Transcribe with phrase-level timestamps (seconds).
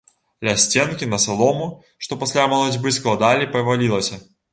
[0.47, 1.67] Ля сценкі на салому,
[2.05, 4.19] што пасля малацьбы складалі, павалілася.